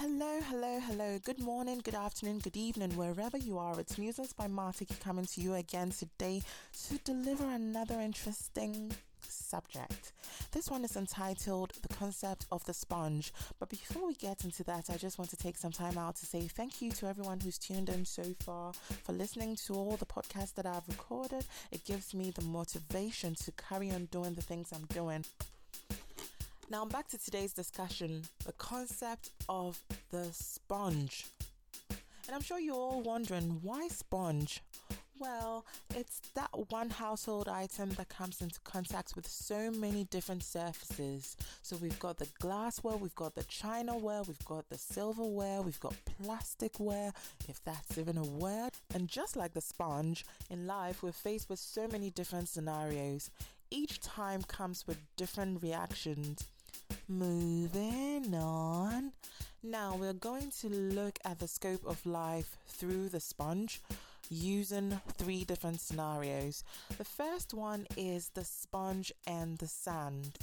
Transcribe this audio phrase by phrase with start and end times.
[0.00, 1.18] Hello, hello, hello.
[1.22, 3.78] Good morning, good afternoon, good evening, wherever you are.
[3.78, 6.40] It's Musings by Martiki coming to you again today
[6.88, 10.12] to deliver another interesting subject.
[10.52, 13.30] This one is entitled The Concept of the Sponge.
[13.58, 16.24] But before we get into that, I just want to take some time out to
[16.24, 18.72] say thank you to everyone who's tuned in so far
[19.04, 21.44] for listening to all the podcasts that I've recorded.
[21.72, 25.26] It gives me the motivation to carry on doing the things I'm doing.
[26.70, 29.76] Now, back to today's discussion the concept of
[30.12, 31.26] the sponge.
[31.88, 34.62] And I'm sure you're all wondering why sponge?
[35.18, 35.64] Well,
[35.96, 41.36] it's that one household item that comes into contact with so many different surfaces.
[41.62, 45.94] So we've got the glassware, we've got the chinaware, we've got the silverware, we've got
[46.22, 47.12] plasticware,
[47.48, 48.70] if that's even a word.
[48.94, 53.28] And just like the sponge, in life we're faced with so many different scenarios.
[53.72, 56.44] Each time comes with different reactions
[57.10, 59.10] Moving on.
[59.64, 63.80] Now we're going to look at the scope of life through the sponge
[64.30, 66.62] using three different scenarios.
[66.98, 70.38] The first one is the sponge and the sand.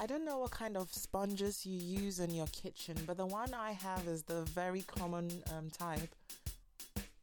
[0.00, 3.52] I don't know what kind of sponges you use in your kitchen, but the one
[3.52, 6.14] I have is the very common um, type.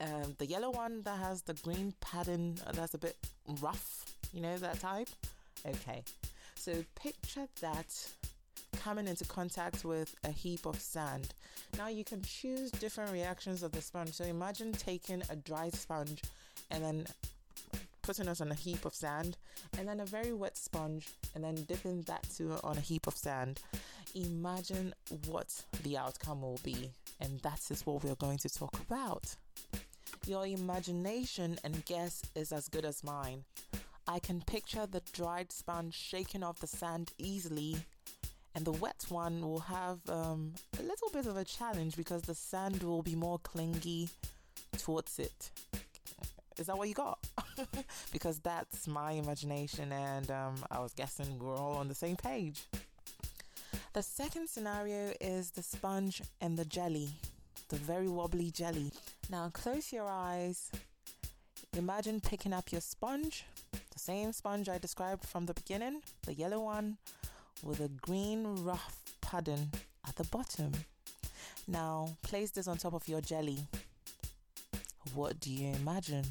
[0.02, 3.18] Um, the yellow one that has the green pattern uh, that's a bit
[3.60, 5.10] rough, you know, that type?
[5.66, 6.04] Okay,
[6.54, 8.08] so picture that
[8.84, 11.34] coming into contact with a heap of sand.
[11.78, 14.12] Now you can choose different reactions of the sponge.
[14.12, 16.22] So imagine taking a dry sponge
[16.70, 17.06] and then
[18.02, 19.38] putting it on a heap of sand,
[19.78, 23.16] and then a very wet sponge, and then dipping that too on a heap of
[23.16, 23.62] sand.
[24.14, 24.94] Imagine
[25.28, 29.34] what the outcome will be, and that is what we're going to talk about.
[30.28, 33.46] Your imagination and guess is as good as mine.
[34.06, 37.78] I can picture the dried sponge shaking off the sand easily
[38.56, 42.36] and the wet one will have um, a little bit of a challenge because the
[42.36, 44.10] sand will be more clingy
[44.78, 45.50] towards it.
[46.58, 47.18] Is that what you got?
[48.12, 52.62] because that's my imagination, and um, I was guessing we're all on the same page.
[53.94, 57.10] The second scenario is the sponge and the jelly,
[57.70, 58.92] the very wobbly jelly.
[59.30, 60.72] Now, close your eyes.
[61.76, 66.60] Imagine picking up your sponge, the same sponge I described from the beginning, the yellow
[66.60, 66.98] one,
[67.64, 69.72] with a green rough pattern
[70.08, 70.72] at the bottom.
[71.68, 73.60] Now, place this on top of your jelly.
[75.14, 76.26] What do you imagine?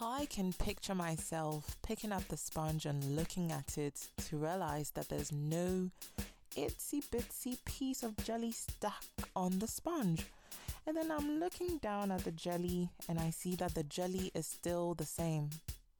[0.00, 5.08] I can picture myself picking up the sponge and looking at it to realize that
[5.08, 5.90] there's no
[6.56, 9.04] itsy bitsy piece of jelly stuck
[9.34, 10.24] on the sponge.
[10.86, 14.46] And then I'm looking down at the jelly and I see that the jelly is
[14.46, 15.50] still the same,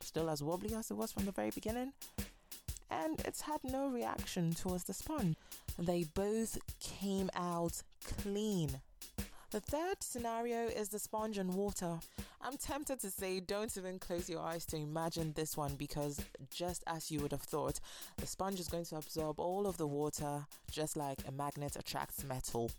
[0.01, 1.93] still as wobbly as it was from the very beginning,
[2.91, 5.37] and it's had no reaction towards the sponge.
[5.79, 7.83] They both came out
[8.23, 8.81] clean.
[9.51, 11.99] The third scenario is the sponge and water.
[12.43, 16.85] I'm tempted to say don't even close your eyes to imagine this one because just
[16.87, 17.81] as you would have thought,
[18.19, 22.25] the sponge is going to absorb all of the water just like a magnet attracts
[22.25, 22.71] metal.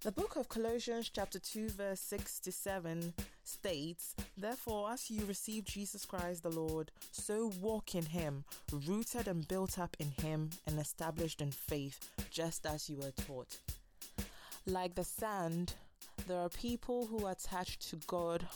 [0.00, 3.12] The book of Colossians, chapter 2, verse 6 to 7
[3.42, 8.44] states, Therefore, as you receive Jesus Christ the Lord, so walk in him,
[8.86, 13.58] rooted and built up in him, and established in faith, just as you were taught.
[14.64, 15.74] Like the sand,
[16.28, 18.46] there are people who are attached to God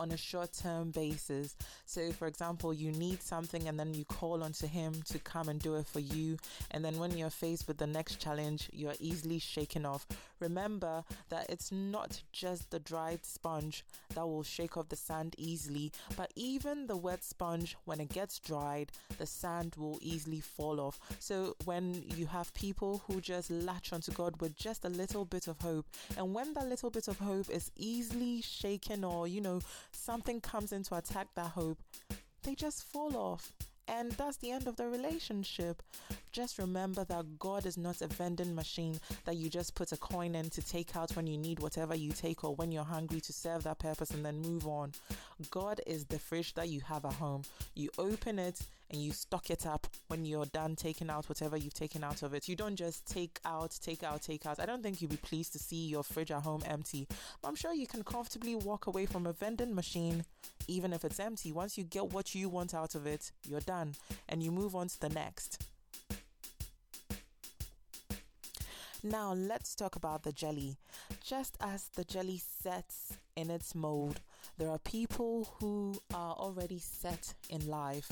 [0.00, 1.54] on a short term basis.
[1.84, 5.60] So, for example, you need something and then you call onto Him to come and
[5.60, 6.38] do it for you.
[6.70, 10.06] And then when you're faced with the next challenge, you're easily shaken off.
[10.40, 13.84] Remember that it's not just the dried sponge
[14.14, 18.38] that will shake off the sand easily, but even the wet sponge, when it gets
[18.38, 20.98] dried, the sand will easily fall off.
[21.18, 25.46] So, when you have people who just latch onto God with just a little bit
[25.46, 29.60] of hope, and when that little bit of hope is easily shaken or, you know,
[29.92, 31.78] something comes in to attack that hope,
[32.42, 33.52] they just fall off.
[33.88, 35.82] And that's the end of the relationship.
[36.30, 40.36] Just remember that God is not a vending machine that you just put a coin
[40.36, 43.32] in to take out when you need whatever you take or when you're hungry to
[43.32, 44.92] serve that purpose and then move on.
[45.50, 47.42] God is the fridge that you have at home.
[47.74, 48.60] You open it
[48.90, 52.34] and you stock it up when you're done taking out whatever you've taken out of
[52.34, 52.48] it.
[52.48, 54.60] You don't just take out, take out, take out.
[54.60, 57.06] I don't think you'd be pleased to see your fridge at home empty,
[57.40, 60.24] but I'm sure you can comfortably walk away from a vending machine
[60.66, 61.52] even if it's empty.
[61.52, 63.94] Once you get what you want out of it, you're done
[64.28, 65.66] and you move on to the next.
[69.02, 70.76] Now, let's talk about the jelly.
[71.24, 74.20] Just as the jelly sets in its mold,
[74.58, 78.10] there are people who are already set in life.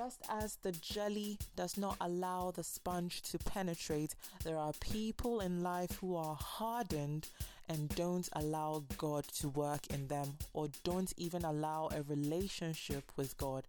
[0.00, 4.14] Just as the jelly does not allow the sponge to penetrate,
[4.44, 7.28] there are people in life who are hardened
[7.68, 13.36] and don't allow God to work in them or don't even allow a relationship with
[13.36, 13.64] God.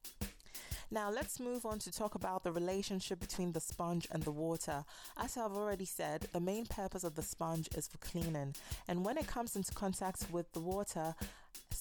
[0.89, 4.85] Now, let's move on to talk about the relationship between the sponge and the water.
[5.17, 8.55] As I've already said, the main purpose of the sponge is for cleaning,
[8.87, 11.13] and when it comes into contact with the water,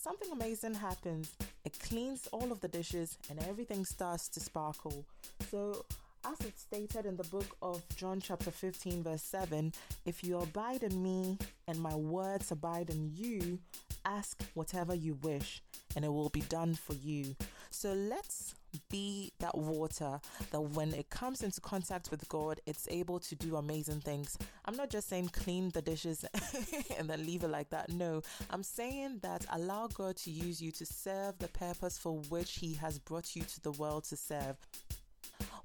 [0.01, 1.31] something amazing happens.
[1.65, 5.05] It cleans all of the dishes and everything starts to sparkle.
[5.51, 5.85] So,
[6.25, 9.73] as it's stated in the book of John, chapter 15, verse 7,
[10.07, 11.39] if you abide in me
[11.69, 13.59] and my words abide in you,
[14.05, 15.63] ask whatever you wish
[15.97, 17.37] and it will be done for you.
[17.71, 18.55] So let's
[18.91, 20.21] be that water
[20.51, 24.37] that when it comes into contact with God, it's able to do amazing things.
[24.65, 26.25] I'm not just saying clean the dishes
[26.99, 27.91] and then leave it like that.
[27.91, 32.57] No, I'm saying that allow God to use you to serve the purpose for which
[32.57, 34.57] He has brought you to the world to serve.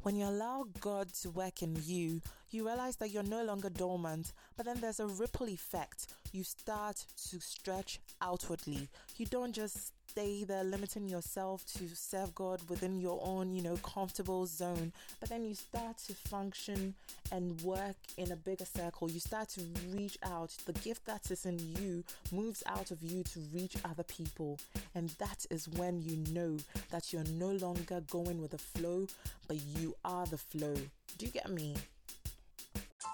[0.05, 4.33] When you allow God to work in you, you realize that you're no longer dormant,
[4.55, 6.13] but then there's a ripple effect.
[6.31, 8.87] You start to stretch outwardly.
[9.17, 13.75] You don't just stay there limiting yourself to serve God within your own, you know,
[13.75, 14.93] comfortable zone.
[15.19, 16.93] But then you start to function
[17.33, 19.11] and work in a bigger circle.
[19.11, 20.55] You start to reach out.
[20.65, 24.57] The gift that is in you moves out of you to reach other people.
[24.95, 26.59] And that is when you know
[26.91, 29.07] that you're no longer going with the flow,
[29.49, 30.75] but you are the flow.
[31.17, 31.75] Do you get me?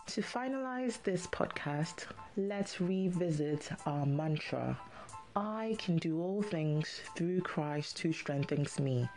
[0.06, 2.06] To finalize this podcast,
[2.38, 4.78] let's revisit our mantra
[5.36, 9.08] I can do all things through Christ who strengthens me.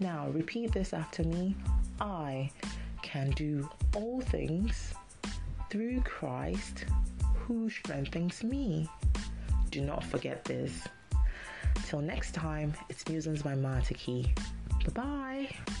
[0.00, 1.54] Now, repeat this after me.
[2.00, 2.50] I
[3.02, 4.94] can do all things
[5.70, 6.86] through Christ
[7.34, 8.88] who strengthens me.
[9.70, 10.88] Do not forget this.
[11.86, 14.34] Till next time, it's Musings by Martiki.
[14.84, 15.74] Bye bye.